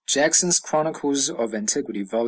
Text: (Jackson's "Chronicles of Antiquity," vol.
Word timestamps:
(Jackson's 0.07 0.59
"Chronicles 0.59 1.29
of 1.29 1.53
Antiquity," 1.53 2.01
vol. 2.01 2.19